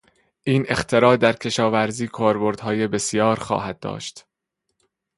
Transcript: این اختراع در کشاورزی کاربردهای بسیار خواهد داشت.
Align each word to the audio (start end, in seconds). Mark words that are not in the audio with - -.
این 0.43 0.65
اختراع 0.69 1.17
در 1.17 1.33
کشاورزی 1.33 2.07
کاربردهای 2.07 2.87
بسیار 2.87 3.39
خواهد 3.39 3.79
داشت. 3.79 4.25